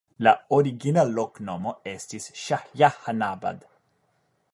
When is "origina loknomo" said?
0.59-1.73